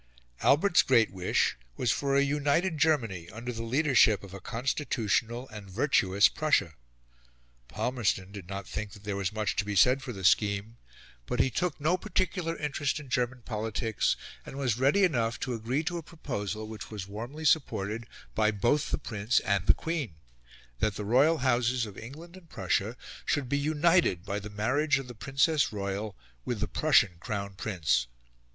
Albert's 0.41 0.81
great 0.81 1.11
wish 1.11 1.55
was 1.77 1.91
for 1.91 2.15
a 2.15 2.23
united 2.23 2.79
Germany 2.79 3.29
under 3.29 3.51
the 3.53 3.61
leadership 3.61 4.23
of 4.23 4.33
a 4.33 4.39
constitutional 4.39 5.47
and 5.49 5.69
virtuous 5.69 6.27
Prussia; 6.27 6.73
Palmerston 7.67 8.31
did 8.31 8.49
not 8.49 8.67
think 8.67 8.93
that 8.93 9.03
there 9.03 9.15
was 9.15 9.31
much 9.31 9.55
to 9.57 9.63
be 9.63 9.75
said 9.75 10.01
for 10.01 10.11
the 10.11 10.23
scheme, 10.23 10.77
but 11.27 11.39
he 11.39 11.51
took 11.51 11.79
no 11.79 11.97
particular 11.97 12.57
interest 12.57 12.99
in 12.99 13.09
German 13.09 13.43
politics, 13.43 14.15
and 14.43 14.55
was 14.57 14.79
ready 14.79 15.03
enough 15.03 15.39
to 15.39 15.53
agree 15.53 15.83
to 15.83 15.99
a 15.99 16.01
proposal 16.01 16.67
which 16.67 16.89
was 16.89 17.07
warmly 17.07 17.45
supported 17.45 18.07
by 18.33 18.49
both 18.49 18.89
the 18.89 18.97
Prince 18.97 19.39
and 19.41 19.67
the 19.67 19.73
Queen 19.75 20.15
that 20.79 20.95
the 20.95 21.05
royal 21.05 21.37
Houses 21.45 21.85
of 21.85 21.95
England 21.95 22.35
and 22.35 22.49
Prussia 22.49 22.97
should 23.23 23.47
be 23.47 23.59
united 23.59 24.25
by 24.25 24.39
the 24.39 24.49
marriage 24.49 24.97
of 24.97 25.07
the 25.07 25.13
Princess 25.13 25.71
Royal 25.71 26.17
with 26.43 26.59
the 26.59 26.67
Prussian 26.67 27.17
Crown 27.19 27.53
Prince. 27.53 28.07